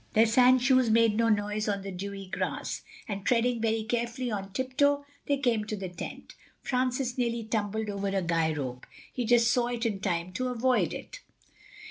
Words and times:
Their 0.13 0.25
sandshoes 0.25 0.89
made 0.89 1.15
no 1.15 1.29
noise 1.29 1.69
on 1.69 1.83
the 1.83 1.91
dewy 1.91 2.25
grass, 2.25 2.81
and 3.07 3.23
treading 3.23 3.61
very 3.61 3.83
carefully, 3.83 4.31
on 4.31 4.51
tiptoe, 4.51 5.05
they 5.27 5.37
came 5.37 5.63
to 5.65 5.75
the 5.75 5.89
tent. 5.89 6.33
Francis 6.63 7.19
nearly 7.19 7.43
tumbled 7.43 7.87
over 7.87 8.07
a 8.07 8.23
guy 8.23 8.51
rope; 8.51 8.87
he 9.13 9.25
just 9.25 9.51
saw 9.51 9.67
it 9.67 9.85
in 9.85 9.99
time 9.99 10.33
to 10.33 10.47
avoid 10.47 10.91
it. 10.91 11.19